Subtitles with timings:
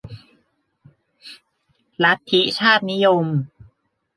[2.03, 3.25] ลัทธิชาตินิยม